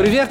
[0.00, 0.30] Привет!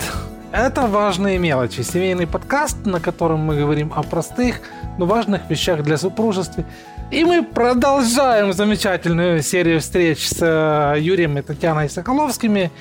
[0.51, 4.61] Это «Важные мелочи»– семейный подкаст, на котором мы говорим о простых,
[4.97, 6.65] но важных вещах для супружества.
[7.11, 12.71] И мы продолжаем замечательную серию встреч с э, Юрием и Татьяной Соколовскими.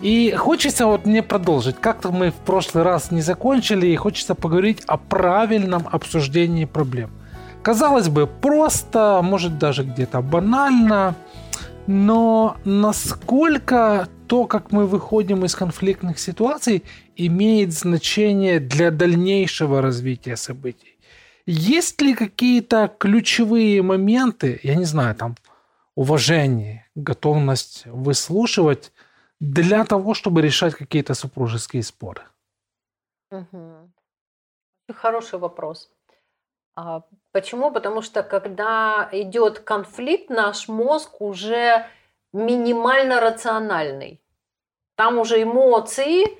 [0.00, 1.74] И хочется вот мне продолжить.
[1.80, 7.10] Как-то мы в прошлый раз не закончили, и хочется поговорить о правильном обсуждении проблем.
[7.64, 11.16] Казалось бы, просто, может даже где-то банально,
[11.88, 16.84] но насколько то, как мы выходим из конфликтных ситуаций,
[17.16, 20.98] имеет значение для дальнейшего развития событий.
[21.46, 25.34] Есть ли какие-то ключевые моменты, я не знаю, там,
[25.94, 28.92] уважение, готовность выслушивать
[29.40, 32.22] для того, чтобы решать какие-то супружеские споры?
[33.30, 33.90] Угу.
[34.94, 35.90] Хороший вопрос.
[36.76, 37.72] А, почему?
[37.72, 41.86] Потому что когда идет конфликт, наш мозг уже
[42.32, 44.20] минимально рациональный.
[44.96, 46.38] Там уже эмоции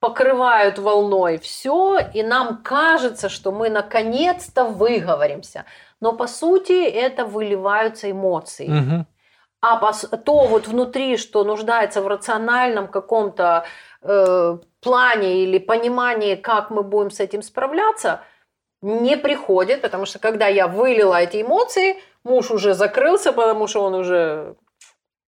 [0.00, 5.64] покрывают волной все, и нам кажется, что мы наконец-то выговоримся.
[6.00, 8.68] Но по сути это выливаются эмоции.
[8.68, 9.06] Угу.
[9.62, 13.64] А то вот внутри, что нуждается в рациональном каком-то
[14.02, 18.20] э, плане или понимании, как мы будем с этим справляться,
[18.82, 23.94] не приходит, потому что когда я вылила эти эмоции, муж уже закрылся, потому что он
[23.94, 24.56] уже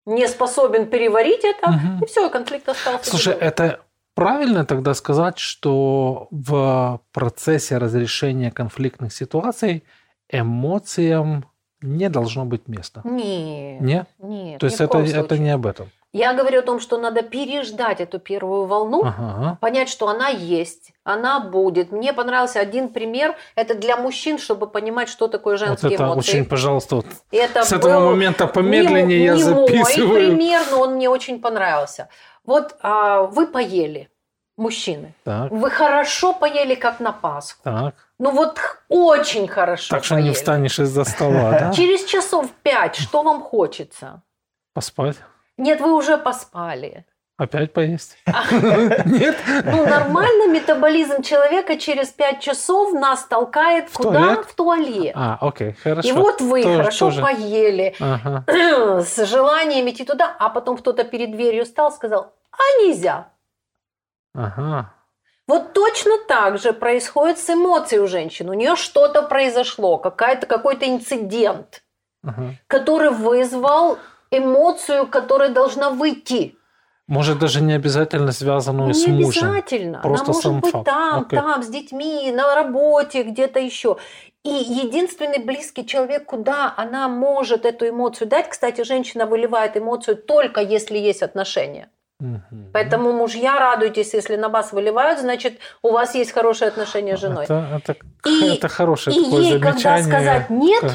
[0.06, 2.04] не способен переварить это, угу.
[2.04, 3.10] и все, конфликт остался.
[3.10, 3.80] Слушай, это
[4.14, 9.84] правильно тогда сказать, что в процессе разрешения конфликтных ситуаций
[10.28, 11.46] эмоциям
[11.86, 13.00] не должно быть места?
[13.04, 13.80] Нет.
[13.80, 14.06] Нет?
[14.18, 14.60] Нет.
[14.60, 15.90] То есть это, это не об этом?
[16.12, 19.58] Я говорю о том, что надо переждать эту первую волну, ага.
[19.60, 21.92] понять, что она есть, она будет.
[21.92, 23.34] Мне понравился один пример.
[23.54, 26.30] Это для мужчин, чтобы понимать, что такое женские вот это эмоции.
[26.30, 30.08] Очень, пожалуйста, вот это с этого момента помедленнее не, я не записываю.
[30.08, 32.08] Мой пример, но он мне очень понравился.
[32.44, 34.08] Вот а, вы поели,
[34.56, 35.12] мужчины.
[35.22, 35.50] Так.
[35.50, 37.60] Вы хорошо поели, как на Пасху.
[37.62, 37.94] Так.
[38.18, 39.94] Ну вот очень хорошо.
[39.94, 40.28] Так что поели.
[40.28, 41.72] не встанешь из-за стола, да?
[41.72, 44.22] Через часов пять что вам хочется?
[44.72, 45.16] Поспать.
[45.58, 47.06] Нет, вы уже поспали.
[47.38, 48.16] Опять поесть?
[48.26, 49.36] Нет?
[49.64, 54.10] Ну, нормально метаболизм человека через 5 часов нас толкает в куда?
[54.10, 54.46] Туалет?
[54.46, 55.12] В туалет.
[55.14, 56.08] А, окей, хорошо.
[56.08, 57.20] И вот вы тоже, хорошо тоже.
[57.20, 58.44] поели, ага.
[59.02, 63.28] с желанием идти туда, а потом кто-то перед дверью стал, сказал, а нельзя.
[64.34, 64.94] Ага.
[65.46, 68.48] Вот точно так же происходит с эмоцией у женщин.
[68.50, 71.84] У нее что-то произошло, какая-то, какой-то инцидент,
[72.24, 72.54] ага.
[72.66, 73.98] который вызвал
[74.30, 76.56] эмоцию, которая должна выйти.
[77.06, 79.18] Может, даже не обязательно связанную не с мужем.
[79.18, 80.00] Не обязательно.
[80.02, 80.84] Просто Она может сам быть факт.
[80.86, 81.38] там, Окей.
[81.38, 83.98] там, с детьми, на работе, где-то еще.
[84.42, 90.60] И единственный близкий человек, куда она может эту эмоцию дать, кстати, женщина выливает эмоцию только
[90.60, 91.90] если есть отношения.
[92.18, 92.70] Угу.
[92.72, 97.44] Поэтому мужья радуйтесь, если на вас выливают, значит, у вас есть хорошие отношения с женой.
[97.44, 97.96] Это, это,
[98.28, 99.82] и, это хорошее и такое ей, замечание.
[99.82, 100.92] когда сказать нет,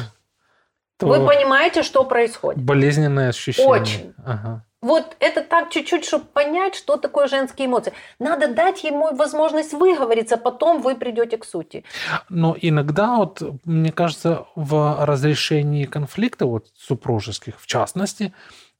[0.98, 2.62] то вы понимаете, что происходит.
[2.62, 3.70] Болезненное ощущение.
[3.70, 4.14] Очень.
[4.24, 4.64] Ага.
[4.80, 7.92] Вот это так чуть-чуть, чтобы понять, что такое женские эмоции.
[8.18, 11.84] Надо дать ему возможность выговориться, потом вы придете к сути.
[12.28, 18.32] Но иногда, вот, мне кажется, в разрешении конфликта, вот супружеских в частности,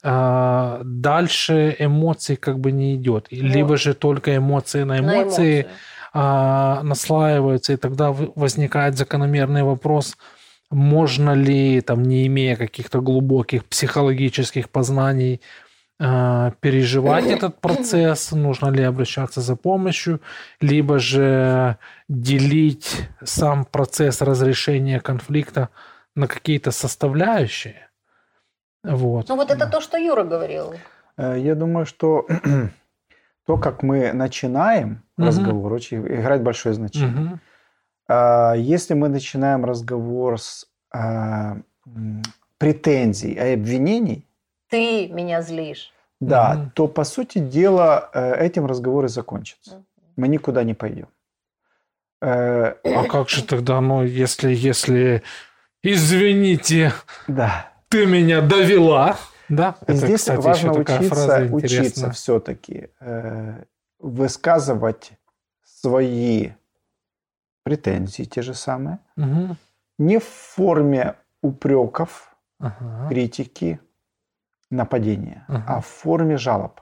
[0.02, 3.28] э, дальше эмоций как бы не идет.
[3.30, 3.40] Вот.
[3.40, 5.66] Либо же только эмоции на эмоции, на эмоции.
[6.14, 10.16] Э, наслаиваются, и тогда возникает закономерный вопрос–
[10.72, 15.40] можно ли, там, не имея каких-то глубоких психологических познаний,
[15.98, 20.20] переживать этот процесс, нужно ли обращаться за помощью,
[20.60, 21.76] либо же
[22.08, 25.68] делить сам процесс разрешения конфликта
[26.16, 27.88] на какие-то составляющие.
[28.84, 29.28] Вот.
[29.28, 30.74] Ну вот это то, что Юра говорил.
[31.18, 32.26] Я думаю, что
[33.46, 35.26] то, как мы начинаем угу.
[35.26, 37.38] разговор, очень играет большое значение.
[38.08, 38.58] Угу.
[38.58, 40.66] Если мы начинаем разговор с
[42.58, 44.26] претензий и обвинений,
[44.68, 45.92] ты меня злишь.
[46.20, 46.70] Да, угу.
[46.74, 49.76] то по сути дела этим разговор и закончится.
[49.76, 49.84] Угу.
[50.16, 51.08] Мы никуда не пойдем.
[52.20, 52.74] А
[53.08, 55.22] как же тогда, ну, если, если,
[55.82, 56.92] извините,
[57.26, 57.71] да.
[57.92, 59.16] Ты меня довела,
[59.48, 59.76] да?
[59.82, 63.64] И Это, здесь кстати, важно учиться, учиться все-таки э,
[63.98, 65.12] высказывать
[65.62, 66.52] свои
[67.62, 69.56] претензии, те же самые, угу.
[69.98, 73.08] не в форме упреков, ага.
[73.08, 73.78] критики,
[74.70, 75.64] нападения, ага.
[75.68, 76.80] а в форме жалоб.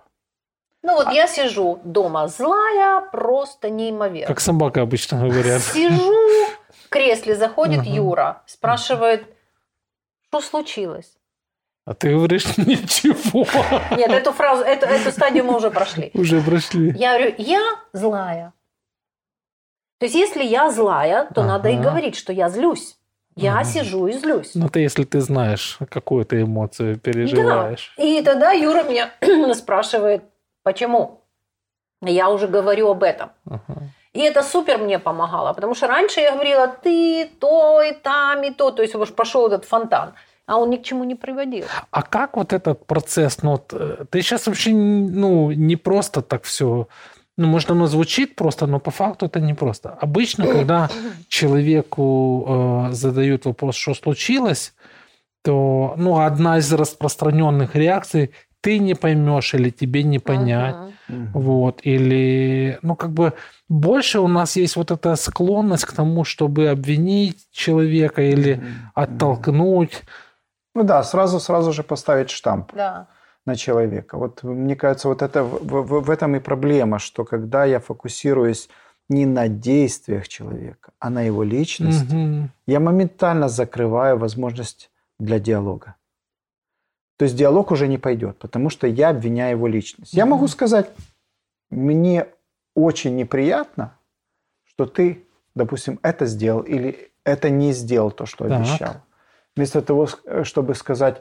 [0.83, 1.13] Ну вот а...
[1.13, 4.29] я сижу дома злая, просто неимоверно.
[4.29, 5.61] Как собака обычно говорят.
[5.61, 6.15] Сижу
[6.85, 7.91] в кресле, заходит ага.
[7.91, 9.27] Юра, спрашивает,
[10.31, 11.17] что случилось?
[11.85, 13.47] А ты говоришь ничего.
[13.97, 16.11] Нет, эту фразу, эту, эту стадию мы уже прошли.
[16.15, 16.93] Уже прошли.
[16.97, 17.61] Я говорю, я
[17.93, 18.53] злая.
[19.99, 21.49] То есть, если я злая, то ага.
[21.49, 22.97] надо и говорить, что я злюсь.
[23.37, 23.65] Я ага.
[23.65, 24.53] сижу и злюсь.
[24.55, 27.93] Ну, ты если ты знаешь, какую ты эмоцию переживаешь.
[27.97, 28.03] Да.
[28.05, 29.11] И тогда Юра меня
[29.55, 30.23] спрашивает,
[30.63, 31.23] почему?
[32.03, 33.31] Я уже говорю об этом.
[33.47, 33.91] Ага.
[34.13, 38.51] И это супер мне помогало, потому что раньше я говорила, ты то и там, и
[38.51, 38.71] то.
[38.71, 40.15] То есть уж пошел этот фонтан
[40.47, 41.65] а он ни к чему не приводил.
[41.93, 46.89] А как вот этот процесс, ну, э, ты сейчас вообще, ну, не просто так все,
[47.37, 49.91] ну, может, оно звучит просто, но по факту это не просто.
[49.91, 50.91] Обычно, когда
[51.29, 54.75] человеку э, задают вопрос, что случилось,
[55.45, 60.77] то, ну, одна из распространенных реакций ты не поймешь или тебе не понять.
[61.09, 61.29] Uh-huh.
[61.33, 61.81] Вот.
[61.83, 63.33] Или, ну, как бы
[63.69, 68.63] больше у нас есть вот эта склонность к тому, чтобы обвинить человека или uh-huh.
[68.95, 70.03] оттолкнуть.
[70.75, 73.09] Ну да, сразу, сразу же поставить штамп да.
[73.47, 74.19] на человека.
[74.19, 78.69] Вот мне кажется, вот это в, в, в этом и проблема, что когда я фокусируюсь
[79.09, 82.49] не на действиях человека, а на его личности, угу.
[82.67, 85.97] я моментально закрываю возможность для диалога.
[87.21, 90.15] То есть диалог уже не пойдет, потому что я обвиняю его личность.
[90.15, 90.91] Я могу сказать,
[91.69, 92.29] мне
[92.75, 93.99] очень неприятно,
[94.65, 98.61] что ты, допустим, это сделал или это не сделал то, что так.
[98.61, 99.03] обещал
[99.55, 101.21] вместо того, э, чтобы сказать...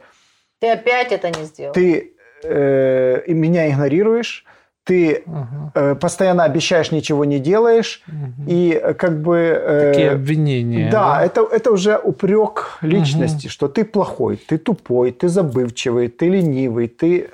[0.59, 1.73] Ты опять это не сделал.
[1.73, 4.45] Ты э, меня игнорируешь,
[4.89, 5.45] ты угу.
[5.75, 8.49] э, постоянно обещаешь, ничего не делаешь, угу.
[8.49, 9.37] и э, как бы...
[9.37, 10.89] Э, Такие обвинения.
[10.89, 11.25] Да, да?
[11.25, 13.51] Это, это уже упрек личности, угу.
[13.51, 17.29] что ты плохой, ты тупой, ты забывчивый, ты ленивый, ты...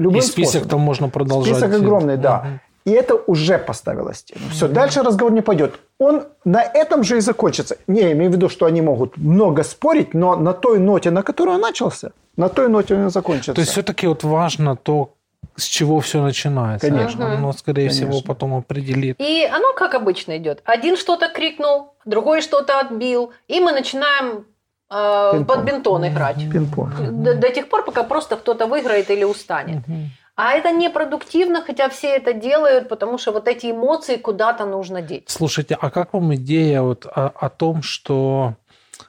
[0.00, 0.68] Любым и список способом.
[0.70, 1.56] там можно продолжать.
[1.56, 2.38] Список огромный, да.
[2.38, 2.60] Угу.
[2.84, 4.40] И это уже поставило стену.
[4.50, 5.78] Все, mm дальше разговор не пойдет.
[5.98, 7.76] Он на этом же и закончится.
[7.86, 11.22] Не, я имею в виду, что они могут много спорить, но на той ноте, на
[11.22, 13.54] которой он начался, на той ноте он и закончится.
[13.54, 15.14] То есть все-таки вот важно то,
[15.56, 16.88] с чего все начинается.
[16.88, 17.34] Конечно.
[17.34, 18.10] Оно, скорее Конечно.
[18.10, 19.16] всего, потом определит.
[19.20, 20.62] И оно как обычно идет.
[20.64, 24.46] Один что-то крикнул, другой что-то отбил, и мы начинаем
[24.90, 26.36] э, под бинтон играть.
[26.50, 27.22] Пинг-понг.
[27.22, 29.86] До, до тех пор, пока просто кто-то выиграет или устанет.
[29.88, 29.96] Угу.
[30.34, 35.24] А это непродуктивно, хотя все это делают, потому что вот эти эмоции куда-то нужно деть.
[35.28, 38.54] Слушайте, а как вам идея вот о, о том, что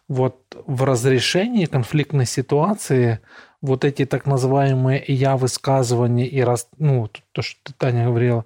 [0.10, 0.36] вот
[0.66, 3.19] в разрешении конфликтной ситуации
[3.63, 8.45] вот эти так называемые я высказывания и раз, ну, то, что Таня говорила,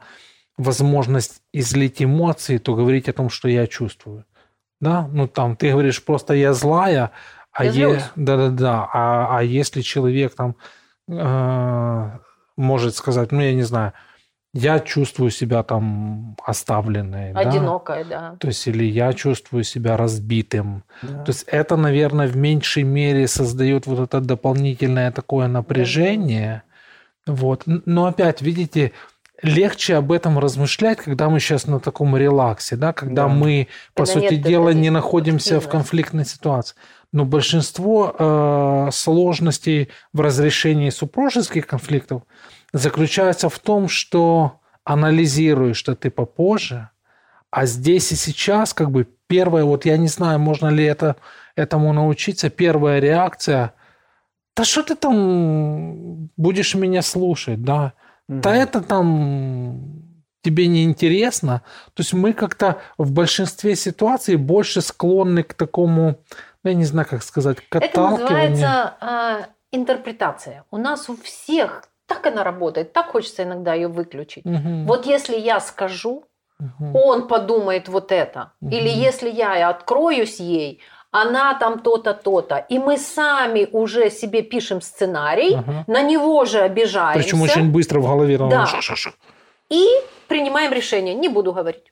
[0.58, 4.26] возможность излить эмоции, то говорить о том, что я чувствую.
[4.80, 7.12] Да, ну там ты говоришь просто я злая,
[7.52, 10.56] а я да да да, а, а если человек там
[11.10, 12.10] э,
[12.56, 13.94] может сказать, ну, я не знаю,
[14.58, 17.32] я чувствую себя там оставленной.
[17.34, 18.32] Одинокой, да?
[18.32, 18.36] да.
[18.40, 20.84] То есть, или я чувствую себя разбитым.
[21.02, 21.24] Да.
[21.24, 26.64] То есть, это, наверное, в меньшей мере создает вот это дополнительное такое напряжение.
[27.26, 27.34] Да.
[27.34, 27.64] Вот.
[27.66, 28.94] Но опять, видите,
[29.42, 33.28] легче об этом размышлять, когда мы сейчас на таком релаксе, да, когда да.
[33.28, 36.76] мы, по когда сути дела, не находимся в конфликтной ситуации.
[37.14, 42.24] Но большинство э, сложностей в разрешении супружеских конфликтов
[42.78, 46.90] заключается в том, что анализируешь что ты попозже,
[47.52, 51.16] а здесь и сейчас как бы первая, вот я не знаю, можно ли это,
[51.56, 53.74] этому научиться, первая реакция,
[54.56, 57.94] да что ты там будешь меня слушать, да,
[58.28, 58.42] угу.
[58.42, 60.04] да это там
[60.42, 61.62] тебе не интересно.
[61.94, 66.20] То есть мы как-то в большинстве ситуаций больше склонны к такому,
[66.64, 70.64] я не знаю, как сказать, к Это называется э, интерпретация.
[70.72, 74.46] У нас у всех так она работает, так хочется иногда ее выключить.
[74.46, 74.86] Угу.
[74.86, 76.26] Вот если я скажу,
[76.60, 77.00] угу.
[77.00, 78.54] он подумает вот это.
[78.62, 78.72] Угу.
[78.72, 82.58] Или если я откроюсь ей, она там то-то, то-то.
[82.70, 85.84] И мы сами уже себе пишем сценарий, ага.
[85.88, 87.24] на него же обижаемся.
[87.24, 88.38] Причем очень быстро в голове.
[88.38, 88.68] Да.
[89.70, 89.86] И
[90.28, 91.92] принимаем решение, не буду говорить.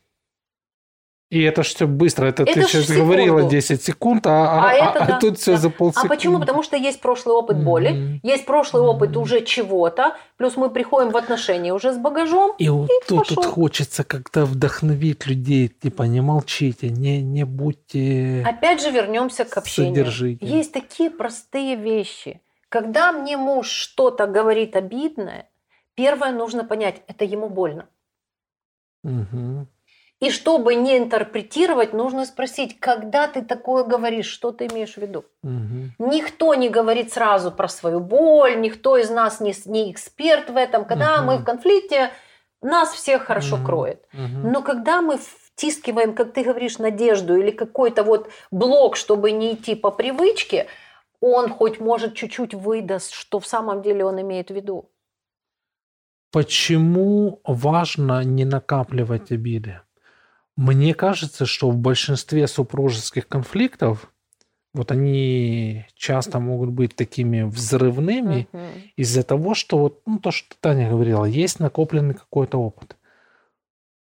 [1.35, 2.27] И это же все быстро.
[2.27, 3.03] Это, это ты сейчас секунду.
[3.03, 5.57] говорила 10 секунд, а, а, а, это, а да, тут все да.
[5.57, 6.07] за полсекунды.
[6.07, 6.39] А почему?
[6.39, 8.19] Потому что есть прошлый опыт боли, mm-hmm.
[8.23, 8.95] есть прошлый mm-hmm.
[8.95, 12.55] опыт уже чего-то, плюс мы приходим в отношения уже с багажом.
[12.57, 18.41] И, и вот тут, тут хочется как-то вдохновить людей, типа не молчите, не, не будьте
[18.47, 19.93] Опять же вернемся к общению.
[19.93, 20.45] Содержите.
[20.45, 22.39] Есть такие простые вещи.
[22.69, 25.49] Когда мне муж что-то говорит обидное,
[25.95, 27.89] первое нужно понять, это ему больно.
[29.03, 29.67] Угу.
[30.21, 35.25] И чтобы не интерпретировать, нужно спросить, когда ты такое говоришь, что ты имеешь в виду.
[35.43, 36.09] Угу.
[36.09, 40.85] Никто не говорит сразу про свою боль, никто из нас не, не эксперт в этом.
[40.85, 41.25] Когда угу.
[41.25, 42.11] мы в конфликте,
[42.61, 43.65] нас всех хорошо угу.
[43.65, 44.05] кроет.
[44.13, 44.49] Угу.
[44.49, 49.75] Но когда мы втискиваем, как ты говоришь, надежду или какой-то вот блок, чтобы не идти
[49.75, 50.67] по привычке,
[51.19, 54.89] он хоть может чуть-чуть выдаст, что в самом деле он имеет в виду.
[56.31, 59.81] Почему важно не накапливать обиды?
[60.57, 64.11] Мне кажется, что в большинстве супружеских конфликтов
[64.75, 68.91] вот они часто могут быть такими взрывными uh-huh.
[68.97, 72.97] из-за того, что вот ну, то, что Таня говорила, есть накопленный какой-то опыт.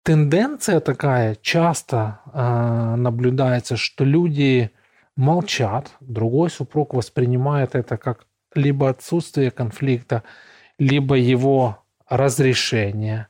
[0.02, 4.72] Тенденция такая часто э, наблюдается, что люди
[5.16, 10.24] молчат, другой супруг воспринимает это как либо отсутствие конфликта,
[10.78, 13.28] либо его разрешение.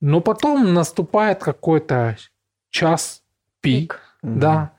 [0.00, 2.16] Но потом наступает какой-то
[2.70, 3.22] час
[3.60, 4.38] пик, пик.
[4.38, 4.72] да,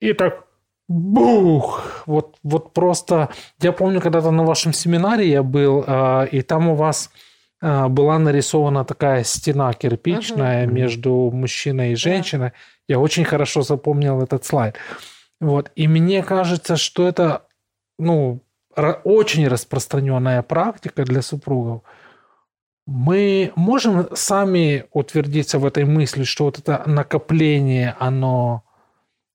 [0.00, 0.46] и так
[0.88, 6.68] бух, вот, вот просто, я помню, когда-то на вашем семинаре я был, э, и там
[6.68, 7.10] у вас
[7.60, 10.74] э, была нарисована такая стена кирпичная угу.
[10.74, 12.48] между мужчиной и женщиной.
[12.48, 12.54] Да.
[12.88, 14.76] Я очень хорошо запомнил этот слайд.
[15.40, 15.72] Вот.
[15.74, 17.42] И мне кажется, что это
[17.98, 18.40] ну,
[19.04, 21.82] очень распространенная практика для супругов.
[22.86, 28.62] Мы можем сами утвердиться в этой мысли, что вот это накопление, оно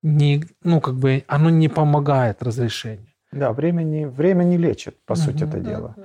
[0.01, 3.07] не, ну, как бы, оно не помогает разрешению.
[3.31, 5.21] Да, время не, время не лечит, по угу.
[5.21, 5.95] сути, это дело.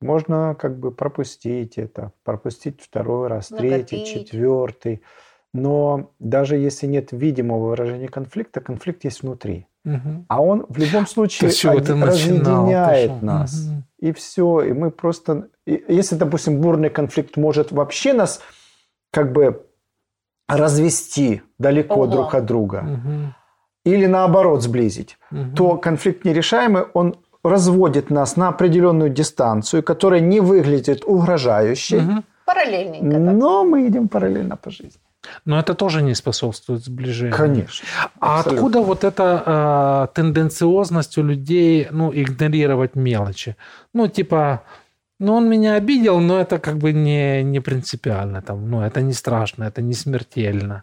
[0.00, 3.88] Можно как бы пропустить это, пропустить второй раз, Накопить.
[3.88, 5.02] третий, четвертый.
[5.54, 9.66] Но даже если нет видимого выражения конфликта, конфликт есть внутри.
[9.84, 10.24] Угу.
[10.28, 13.68] А он в любом случае один, разъединяет нас.
[13.68, 13.82] Угу.
[14.02, 14.62] И все.
[14.62, 15.48] И мы просто...
[15.64, 18.40] Если, допустим, бурный конфликт может вообще нас
[19.12, 19.64] как бы
[20.48, 22.06] развести далеко Ого.
[22.08, 23.34] друг от друга, угу.
[23.84, 25.54] или наоборот сблизить, угу.
[25.54, 31.98] то конфликт нерешаемый, он разводит нас на определенную дистанцию, которая не выглядит угрожающей.
[31.98, 32.22] Угу.
[32.44, 33.18] Параллельненько.
[33.18, 35.00] Но мы идем параллельно по жизни.
[35.44, 37.36] Но это тоже не способствует сближению.
[37.36, 37.86] Конечно.
[38.18, 38.52] А абсолютно.
[38.52, 43.56] откуда вот эта э, тенденциозность у людей, ну, игнорировать мелочи?
[43.94, 44.62] Ну, типа,
[45.20, 49.12] ну, он меня обидел, но это как бы не, не принципиально, там, ну, это не
[49.12, 50.82] страшно, это не смертельно.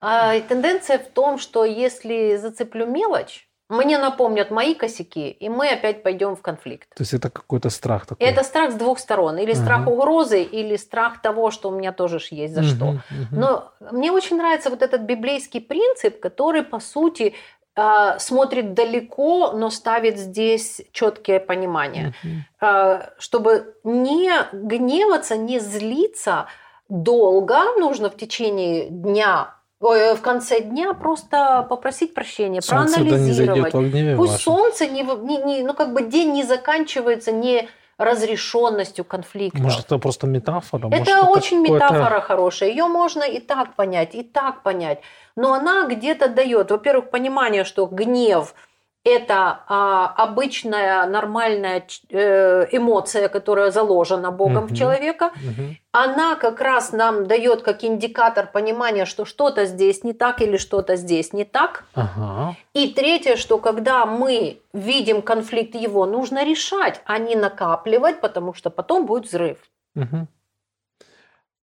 [0.00, 6.02] А тенденция в том, что если зацеплю мелочь, мне напомнят мои косяки, и мы опять
[6.02, 6.88] пойдем в конфликт.
[6.94, 8.26] То есть это какой-то страх такой?
[8.26, 9.36] Это страх с двух сторон.
[9.36, 12.84] Или страх uh угрозы, или страх того, что у меня тоже есть за uh что.
[12.86, 12.98] uh
[13.30, 17.34] Но мне очень нравится вот этот библейский принцип, который, по сути,
[17.76, 22.14] а, смотрит далеко, но ставит здесь четкое понимание.
[22.62, 26.46] uh Чтобы не гневаться, не злиться
[26.88, 33.72] долго, нужно в течение дня Ой, в конце дня просто попросить прощения, солнце проанализировать.
[33.72, 34.44] Да не Пусть ваше.
[34.44, 39.58] солнце не, не, не, ну как бы день не заканчивается не разрешенностью конфликта.
[39.58, 40.88] Может, это просто метафора?
[40.92, 42.70] Это Может, очень это метафора хорошая.
[42.70, 45.00] Ее можно и так понять, и так понять.
[45.36, 48.54] Но она где-то дает, во-первых, понимание, что гнев–
[49.08, 54.74] это а, обычная нормальная э, эмоция, которая заложена Богом угу.
[54.74, 55.32] в человека.
[55.34, 55.76] Угу.
[55.92, 60.96] Она как раз нам дает как индикатор понимания, что что-то здесь не так или что-то
[60.96, 61.84] здесь не так.
[61.94, 62.56] Ага.
[62.74, 68.70] И третье, что когда мы видим конфликт его, нужно решать, а не накапливать, потому что
[68.70, 69.58] потом будет взрыв.
[69.96, 70.28] Угу.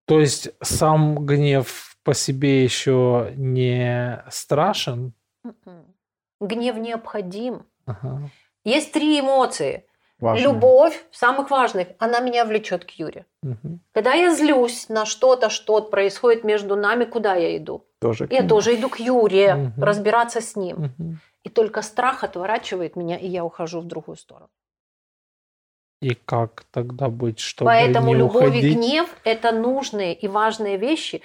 [0.06, 5.14] То есть сам гнев по себе еще не страшен?
[5.44, 5.96] Угу.
[6.40, 7.66] Гнев необходим.
[7.86, 8.30] Ага.
[8.64, 9.86] Есть три эмоции.
[10.20, 10.44] Важные.
[10.44, 13.26] Любовь, самых важных, она меня влечет к Юре.
[13.42, 13.80] Угу.
[13.94, 17.86] Когда я злюсь на что-то, что происходит между нами, куда я иду?
[18.02, 19.82] Тоже я тоже иду к Юре, угу.
[19.82, 20.94] разбираться с ним.
[20.98, 21.16] Угу.
[21.44, 24.50] И только страх отворачивает меня, и я ухожу в другую сторону.
[26.02, 28.64] И как тогда быть, чтобы Поэтому не любовь уходить?
[28.64, 31.22] и гнев– это нужные и важные вещи.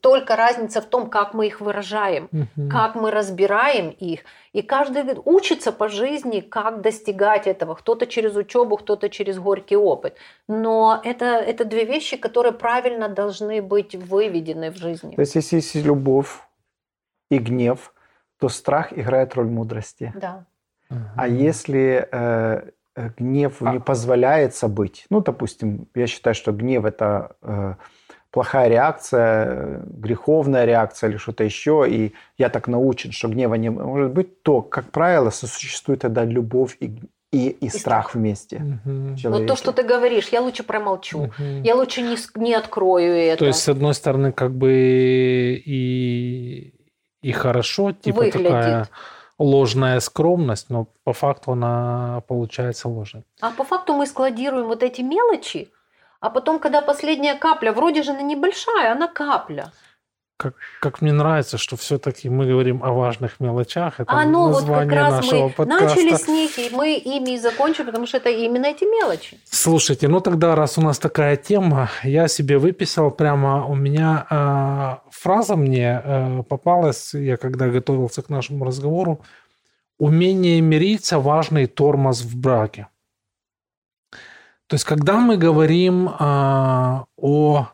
[0.00, 2.68] Только разница в том, как мы их выражаем, угу.
[2.68, 4.20] как мы разбираем их.
[4.52, 7.74] И каждый учится по жизни, как достигать этого.
[7.74, 10.18] Кто-то через учебу, кто-то через горький опыт.
[10.46, 15.14] Но это, это две вещи, которые правильно должны быть выведены в жизни.
[15.14, 16.40] То есть, если есть любовь
[17.30, 17.94] и гнев,
[18.38, 20.12] то страх играет роль мудрости.
[20.14, 20.44] Да.
[21.16, 22.70] А если Э,
[23.18, 23.72] гнев а...
[23.72, 25.06] не позволяется быть.
[25.10, 27.74] Ну, допустим, я считаю, что гнев это э,
[28.30, 34.12] плохая реакция, греховная реакция или что-то еще, и я так научен, что гнева не может
[34.12, 36.86] быть, то, как правило, сосуществует тогда любовь и,
[37.32, 38.56] и, и, и страх вместе.
[38.56, 39.16] Угу.
[39.24, 41.44] Ну, то, что ты говоришь, я лучше промолчу, угу.
[41.64, 43.38] я лучше не, не открою это.
[43.38, 46.74] То есть, с одной стороны, как бы и,
[47.22, 48.42] и хорошо, типа Выглядит.
[48.42, 48.88] такая
[49.38, 53.24] ложная скромность, но по факту она получается ложной.
[53.40, 55.70] А по факту мы складируем вот эти мелочи,
[56.20, 59.72] а потом, когда последняя капля, вроде же она небольшая, она капля.
[60.38, 64.00] Как, как мне нравится, что все-таки мы говорим о важных мелочах.
[64.00, 65.84] Это а ну вот как раз нашего мы подкаста.
[65.84, 69.38] начали с них, и мы ими и закончим, потому что это именно эти мелочи.
[69.50, 75.10] Слушайте, ну тогда, раз у нас такая тема, я себе выписал прямо, у меня э,
[75.10, 79.20] фраза мне э, попалась, я когда готовился к нашему разговору,
[79.98, 82.86] умение мириться– важный тормоз в браке.
[84.68, 87.68] То есть, когда мы говорим э, о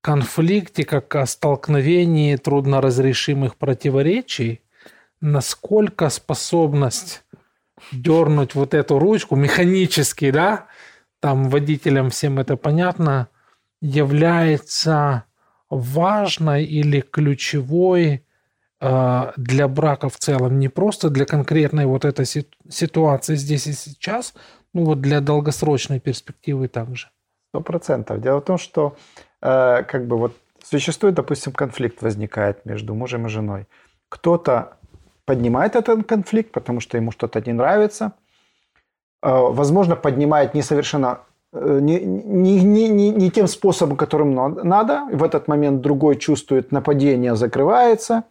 [0.00, 4.62] конфликте, как о столкновении трудноразрешимых противоречий,
[5.20, 7.24] насколько способность
[7.92, 10.66] дернуть вот эту ручку механически, да,
[11.20, 13.28] там водителям всем это понятно,
[13.80, 15.24] является
[15.68, 18.24] важной или ключевой
[18.80, 22.26] э, для брака в целом, не просто для конкретной вот этой
[22.68, 24.34] ситуации здесь и сейчас,
[24.72, 27.08] ну вот для долгосрочной перспективы также.
[27.50, 28.20] Сто процентов.
[28.20, 28.96] Дело в том, что
[29.40, 33.66] как бы вот существует, допустим, конфликт возникает между мужем и женой.
[34.08, 34.76] Кто-то
[35.24, 38.12] поднимает этот конфликт, потому что ему что-то не нравится.
[39.22, 41.20] Э, возможно, поднимает несовершенно
[41.52, 45.06] э, не, не, не, не, не тем способом, которым надо.
[45.12, 48.24] В этот момент другой чувствует нападение, закрывается.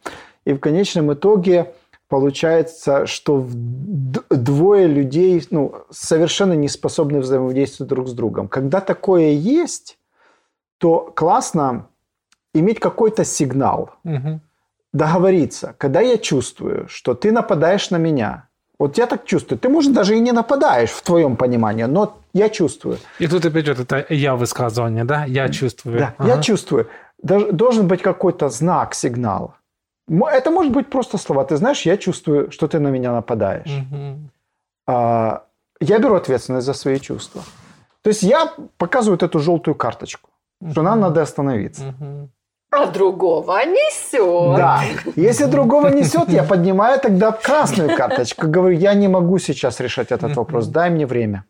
[0.46, 1.74] И в конечном итоге
[2.10, 3.46] получается, что
[4.30, 8.48] двое людей ну, совершенно не способны взаимодействовать друг с другом.
[8.48, 9.99] Когда такое есть,
[10.80, 11.86] то классно
[12.54, 14.40] иметь какой-то сигнал, угу.
[14.94, 15.76] договориться.
[15.78, 18.48] Когда я чувствую, что ты нападаешь на меня,
[18.80, 22.50] вот я так чувствую, ты, может, даже и не нападаешь в твоем понимании, но я
[22.50, 22.98] чувствую.
[23.20, 25.26] И тут опять вот это я высказывание, да?
[25.26, 26.00] Я чувствую.
[26.00, 26.30] Да, ага.
[26.30, 26.88] я чувствую.
[27.22, 29.54] Должен быть какой-то знак, сигнал.
[30.08, 31.44] Это может быть просто слова.
[31.44, 33.70] Ты знаешь, я чувствую, что ты на меня нападаешь.
[33.92, 34.30] Угу.
[35.82, 37.44] Я беру ответственность за свои чувства.
[38.02, 40.29] То есть я показываю вот эту желтую карточку
[40.72, 41.94] что нам надо остановиться.
[42.72, 44.58] А другого несет.
[44.58, 44.84] Да.
[45.16, 48.48] Если другого несет, я поднимаю тогда красную карточку.
[48.48, 50.68] Говорю, я не могу сейчас решать этот вопрос.
[50.68, 51.46] Дай мне время.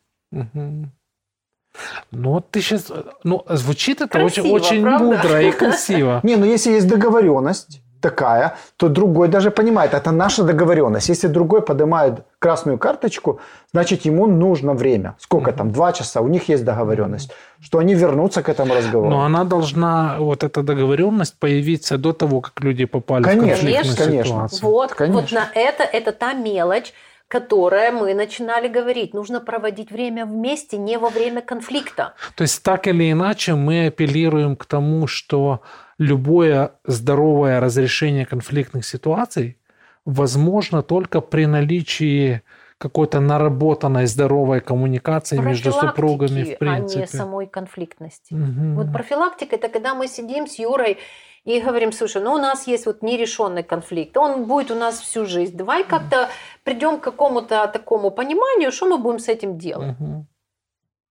[2.11, 2.91] Ну, ты сейчас...
[3.23, 6.19] Ну, звучит это красиво, очень, очень мудро и красиво.
[6.23, 11.09] Не, ну если есть договоренность, такая, то другой даже понимает, это наша договоренность.
[11.09, 13.39] Если другой поднимает красную карточку,
[13.73, 15.15] значит ему нужно время.
[15.19, 15.71] Сколько там?
[15.71, 16.21] Два часа.
[16.21, 17.31] У них есть договоренность,
[17.61, 19.09] что они вернутся к этому разговору.
[19.09, 23.97] Но она должна, вот эта договоренность появиться до того, как люди попали конечно, в конфликтную
[23.97, 24.69] конечно, ситуацию.
[24.69, 25.21] Вот, конечно.
[25.21, 26.93] вот на это, это та мелочь,
[27.27, 29.13] которое мы начинали говорить.
[29.13, 32.13] Нужно проводить время вместе, не во время конфликта.
[32.35, 35.61] То есть так или иначе мы апеллируем к тому, что
[35.99, 39.57] любое здоровое разрешение конфликтных ситуаций
[40.05, 42.41] возможно только при наличии
[42.77, 47.03] какой-то наработанной здоровой коммуникации между супругами в принципе.
[47.03, 48.33] а не самой конфликтности.
[48.33, 48.75] Угу.
[48.75, 50.97] Вот профилактика– это когда мы сидим с Юрой
[51.43, 55.25] и говорим, слушай, ну у нас есть вот нерешенный конфликт, он будет у нас всю
[55.25, 56.29] жизнь, давай как-то
[56.63, 59.99] придем к какому-то такому пониманию, что мы будем с этим делать.
[59.99, 60.25] Угу.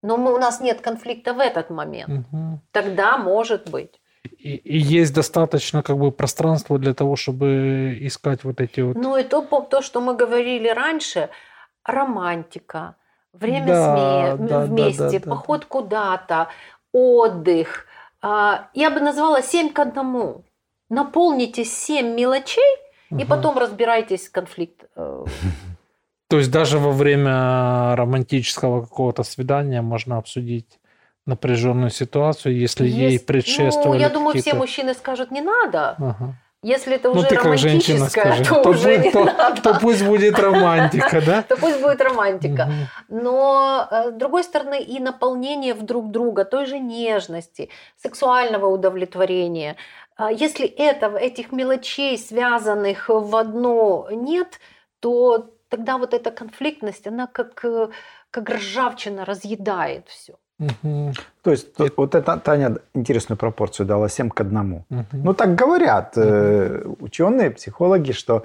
[0.02, 2.26] Но мы, у нас нет конфликта в этот момент.
[2.32, 2.60] Угу.
[2.72, 4.00] Тогда может быть
[4.38, 8.96] и, и есть достаточно как бы пространства для того, чтобы искать вот эти вот...
[8.96, 11.30] Ну и то, то что мы говорили раньше,
[11.84, 12.96] романтика,
[13.32, 14.48] время да, сме...
[14.48, 15.66] да, вместе, да, да, поход да.
[15.68, 16.48] куда-то,
[16.92, 17.86] отдых.
[18.20, 20.44] А, я бы назвала семь к одному.
[20.90, 22.76] Наполните семь мелочей,
[23.10, 23.20] угу.
[23.20, 24.84] и потом разбирайтесь конфликт.
[24.96, 25.24] Э.
[26.28, 30.77] То есть даже во время романтического какого-то свидания можно обсудить
[31.28, 32.96] напряженную ситуацию, если Есть.
[32.96, 35.94] ей предшествовали Ну, я думаю, все мужчины скажут, не надо.
[35.98, 36.34] Ага.
[36.62, 38.44] Если это ну, уже ну, ты как женщина скажи.
[38.48, 39.26] то, то уже не то.
[39.62, 41.42] То пусть будет романтика, да?
[41.42, 42.68] То пусть будет романтика.
[43.08, 49.76] Но, э, с другой стороны, и наполнение в друг друга, той же нежности, сексуального удовлетворения.
[50.16, 54.58] А если этого, этих мелочей, связанных в одно, нет,
[54.98, 57.88] то тогда вот эта конфликтность, она как, э,
[58.30, 60.34] как ржавчина разъедает все.
[60.58, 61.12] Угу.
[61.42, 61.90] То есть и...
[61.96, 64.72] вот это Таня интересную пропорцию дала 7 к 1.
[64.72, 65.04] Угу.
[65.12, 66.26] Ну так говорят угу.
[66.26, 68.44] э, ученые, психологи, что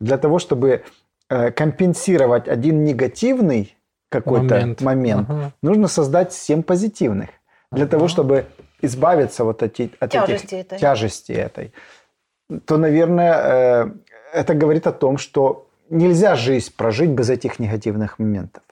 [0.00, 0.82] для того, чтобы
[1.28, 3.76] э, компенсировать один негативный
[4.08, 5.52] какой-то момент, момент угу.
[5.62, 7.30] нужно создать 7 позитивных.
[7.70, 7.90] Для угу.
[7.90, 8.46] того, чтобы
[8.82, 10.78] избавиться вот от, от тяжести этих этой.
[10.78, 11.72] тяжести этой.
[12.66, 13.90] То, наверное, э,
[14.34, 18.62] это говорит о том, что нельзя жизнь прожить без этих негативных моментов.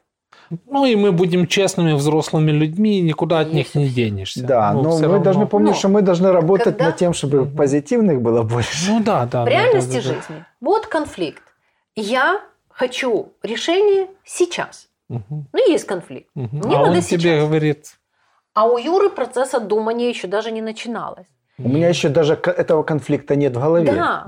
[0.67, 4.45] Ну и мы будем честными взрослыми людьми, и никуда от них не денешься.
[4.45, 5.19] Да, ну, но мы равно.
[5.21, 6.87] должны помнить, но что мы должны работать когда...
[6.87, 7.57] над тем, чтобы угу.
[7.57, 8.91] позитивных было больше.
[8.91, 9.43] Ну да, да.
[9.43, 10.47] В да, реальности да, да, жизни да.
[10.61, 11.43] вот конфликт.
[11.95, 14.89] Я хочу решение сейчас.
[15.09, 15.47] Угу.
[15.53, 16.31] Ну есть конфликт.
[16.35, 16.57] Угу.
[16.67, 17.21] Мне а надо он сейчас.
[17.21, 17.87] тебе говорит.
[18.55, 21.27] А у Юры процесс отдумания еще даже не начиналось.
[21.59, 23.93] У меня еще даже этого конфликта нет в голове.
[23.93, 24.27] Да.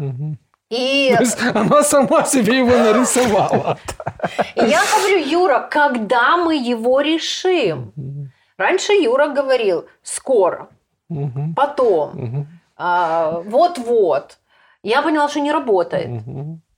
[0.73, 1.15] И...
[1.55, 3.79] она сама себе его нарисовала.
[4.57, 7.93] Я говорю, Юра, когда мы его решим?
[8.57, 10.69] Раньше Юра говорил, скоро,
[11.57, 14.39] потом, а, вот-вот.
[14.83, 16.23] Я поняла, что не работает.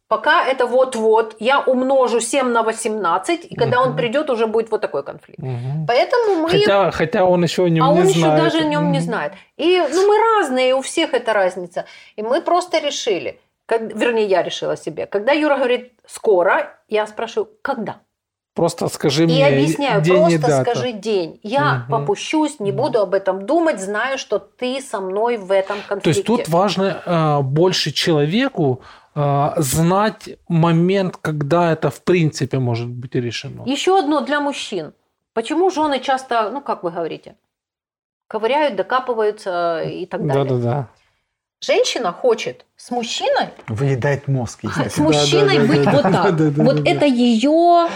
[0.09, 3.90] Пока это вот-вот, я умножу 7 на 18, и когда угу.
[3.90, 5.40] он придет, уже будет вот такой конфликт.
[5.42, 5.87] Угу.
[5.88, 6.50] Поэтому мы...
[6.50, 8.16] Хотя, хотя он еще о нем а не он знает.
[8.16, 8.92] еще даже о нем угу.
[8.92, 9.33] не знает.
[9.57, 11.87] И ну, мы разные, у всех это разница.
[12.16, 15.07] И мы просто решили, как, вернее, я решила себе.
[15.07, 18.00] Когда Юра говорит «скоро», я спрашиваю «когда?»
[18.55, 20.70] Просто скажи и мне объясняю, день просто и дата.
[20.70, 21.40] скажи день.
[21.42, 21.98] Я угу.
[21.98, 26.03] попущусь, не буду об этом думать, знаю, что ты со мной в этом конфликте.
[26.03, 28.81] То есть тут важно э, больше человеку
[29.16, 33.64] э, знать момент, когда это в принципе может быть решено.
[33.66, 34.92] Еще одно для мужчин.
[35.33, 37.35] Почему жены часто, ну как вы говорите,
[38.29, 40.44] ковыряют, докапываются и так далее.
[40.44, 40.88] Да-да-да.
[41.66, 43.48] Женщина хочет с мужчиной...
[43.68, 44.61] Выедает мозг.
[44.90, 46.40] С мужчиной да, да, быть да, вот так.
[46.57, 47.88] Вот это ее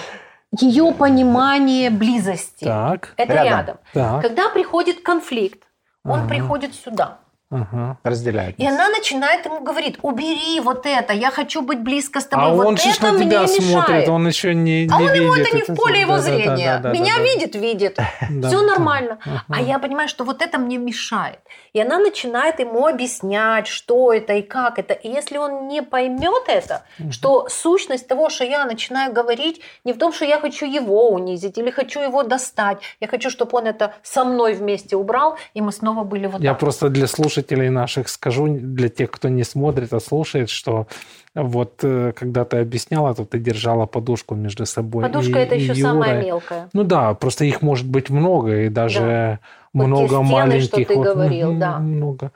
[0.59, 2.65] ее понимание близости.
[2.65, 3.13] Так.
[3.17, 3.47] Это рядом.
[3.47, 3.77] рядом.
[3.93, 4.23] Так.
[4.23, 5.65] Когда приходит конфликт,
[6.05, 6.29] он ага.
[6.29, 7.19] приходит сюда.
[7.51, 7.97] Ага.
[8.05, 8.59] Разделяет.
[8.61, 12.47] И она начинает ему говорить, убери вот это, я хочу быть близко с тобой.
[12.47, 15.17] А вот он же на тебя смотрит, он еще не, не А он видит.
[15.17, 16.79] ему это не в поле его да, зрения.
[16.83, 17.99] Да, да, Меня да, видит, видит.
[18.31, 18.67] Да, Все да.
[18.67, 19.19] нормально.
[19.49, 21.39] А я понимаю, что вот это мне мешает.
[21.73, 24.93] И она начинает ему объяснять, что это и как это.
[24.93, 29.99] И если он не поймет это, что сущность того, что я начинаю говорить, не в
[29.99, 32.79] том, что я хочу его унизить или хочу его достать.
[33.01, 36.51] Я хочу, чтобы он это со мной вместе убрал, и мы снова были вот Я
[36.51, 36.61] так.
[36.61, 37.38] просто для слушателей
[37.71, 40.87] наших скажу, для тех, кто не смотрит, а слушает, что
[41.35, 45.03] вот э, когда ты объясняла, то ты держала подушку между собой.
[45.05, 45.83] Подушка и, это и еще Юрой.
[45.83, 46.69] самая мелкая.
[46.73, 49.39] Ну да, просто их может быть много, и даже
[49.73, 50.65] Вот те много стены, маленьких.
[50.69, 51.79] что ты вот, говорил, да.
[51.79, 52.33] Много.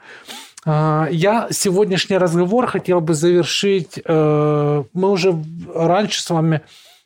[0.65, 3.99] А, Я сегодняшний разговор хотел бы завершить.
[4.05, 5.35] э, Мы уже
[5.75, 6.61] раньше с вами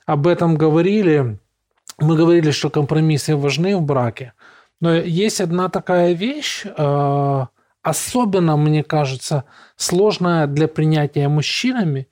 [0.06, 1.38] об этом говорили.
[2.00, 4.34] Мы говорили, что компромиссы важны в браке.
[4.80, 7.46] Но есть одна такая вещь, э,
[7.90, 9.46] особенно, мне кажется,
[9.78, 12.08] сложная для принятия мужчинами,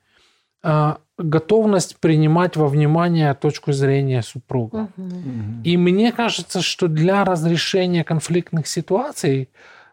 [0.62, 4.88] э, готовность принимать во внимание точку зрения супруга.
[4.96, 5.62] Мгм.
[5.64, 9.50] И мне кажется, что для разрешения конфликтных ситуаций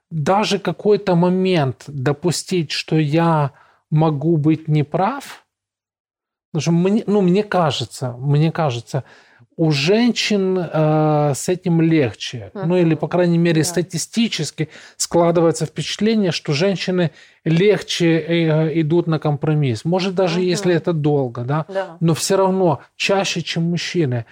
[0.10, 3.52] даже какой-то момент допустить, что я
[3.90, 5.46] могу быть неправ,
[6.52, 9.04] потому что мне, ну, мне кажется, мне кажется,
[9.56, 12.52] у женщин э, с этим легче.
[12.54, 13.68] Ну или, по крайней мере, Да.
[13.68, 17.12] статистически складывается впечатление, что женщины
[17.46, 19.86] легче э, идут на компромисс.
[19.86, 20.48] Может, даже Мгм.
[20.48, 21.98] если это долго, да, Да.
[22.00, 24.26] но все равно чаще, чем мужчины.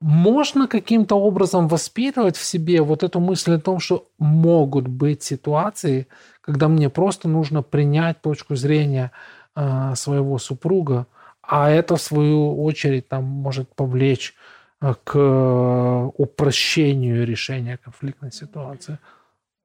[0.00, 6.08] Можно каким-то образом воспитывать в себе вот эту мысль о том, что могут быть ситуации,
[6.40, 9.12] когда мне просто нужно принять точку зрения
[9.54, 11.06] э, своего супруга,
[11.52, 14.34] а это, в свою очередь, там, может повлечь
[14.80, 18.98] э, к упрощению решения конфликтной ситуации.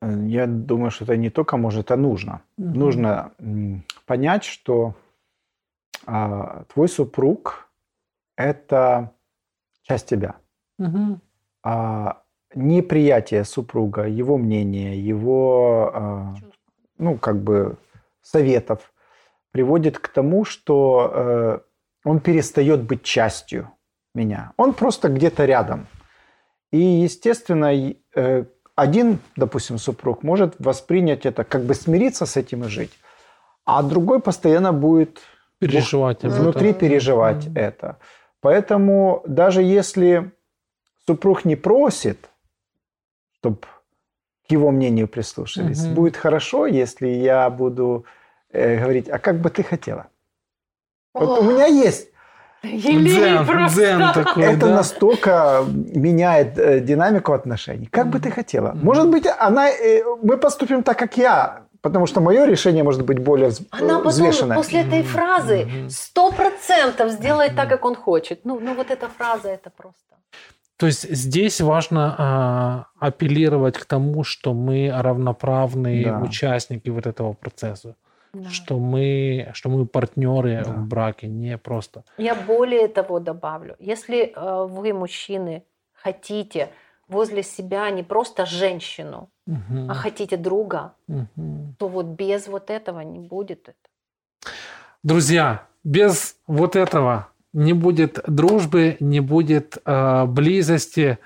[0.01, 2.41] Э, Я думаю, что это не только может, а нужно.
[2.57, 2.79] Мгм.
[2.79, 3.31] Нужно
[4.05, 4.95] понять, что
[6.05, 7.69] а, твой супруг–
[8.35, 9.11] это
[9.83, 10.35] часть тебя.
[10.79, 11.21] Мгм.
[11.63, 12.21] А
[12.53, 16.35] неприятие супруга, его мнения, его, а,
[16.97, 17.77] ну, как бы,
[18.21, 18.91] советов
[19.51, 21.59] приводит к тому, что э,
[22.07, 23.69] он перестает быть частью
[24.15, 24.53] меня.
[24.57, 25.87] Он просто где-то рядом.
[26.71, 27.71] И, естественно,
[28.15, 32.93] э, один, допустим, супруг может воспринять это, как бы смириться с этим и жить,
[33.65, 35.19] а другой постоянно будет
[35.59, 36.79] Переживать внутри этом.
[36.79, 37.57] переживать Мгм.
[37.57, 37.97] это.
[38.39, 40.31] Поэтому даже если
[41.05, 42.29] супруг не просит,
[43.39, 43.57] чтобы
[44.47, 45.95] к его мнению прислушались, Мгм.
[45.95, 48.05] будет хорошо, если я буду
[48.53, 50.07] э, говорить, а как бы ты хотела?
[51.19, 52.09] Вот у меня есть.
[52.63, 53.75] Елей Дзен, просто.
[53.79, 54.75] дзен такой, Это да?
[54.75, 55.63] настолько
[55.95, 57.85] меняет э, динамику отношений.
[57.85, 58.69] Как бы ты хотела?
[58.69, 58.85] Мгм.
[58.85, 63.19] Может быть, она, э, мы поступим так, как я, потому что мое решение может быть
[63.19, 64.57] более Она потом взвешенное.
[64.57, 68.39] после этой фразы сто процентов сделает так, как он хочет.
[68.43, 70.01] Ну, ну вот эта фраза, это просто.
[70.77, 76.19] То есть здесь важно а, апеллировать к тому, что мы равноправные Да.
[76.19, 77.95] участники вот этого процесса,
[78.43, 78.49] Да.
[78.49, 80.71] что мы, что мы партнеры Да.
[80.71, 82.03] в браке, не просто.
[82.17, 83.75] Я более того добавлю.
[83.79, 86.69] Если э, вы, мужчины, хотите
[87.07, 89.89] возле себя не просто женщину, Мгм.
[89.89, 91.75] а хотите друга, Мгм.
[91.79, 94.51] то вот без вот этого не будет это.
[95.03, 101.17] Друзья, без вот этого не будет дружбы, не будет э, близости.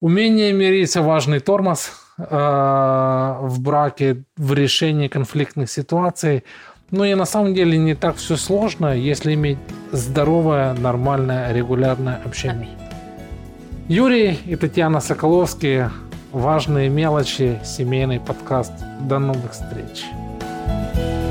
[0.00, 6.44] Умение мириться– важный тормоз э, в браке, в решении конфликтных ситуаций.
[6.92, 9.58] Но и на самом деле не так все сложно, если иметь
[9.90, 12.78] здоровое, нормальное, регулярное общение.
[13.88, 15.90] Юрий и Татьяна Соколовские.
[16.30, 17.58] Важные мелочи.
[17.64, 18.72] Семейный подкаст.
[19.00, 20.04] До новых встреч.
[20.94, 21.27] thank you